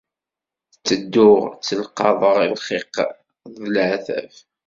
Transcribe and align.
Ttedduɣ 0.73 1.41
ttelqaḍeɣ 1.53 2.37
lxiq 2.51 2.93
d 3.53 3.55
leɛtav. 3.73 4.31